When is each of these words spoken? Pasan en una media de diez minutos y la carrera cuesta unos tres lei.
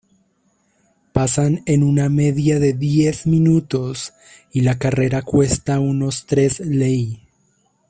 Pasan 1.13 1.61
en 1.67 1.83
una 1.83 2.09
media 2.09 2.59
de 2.59 2.73
diez 2.73 3.27
minutos 3.27 4.15
y 4.51 4.61
la 4.61 4.79
carrera 4.79 5.21
cuesta 5.21 5.79
unos 5.79 6.25
tres 6.25 6.59
lei. 6.59 7.21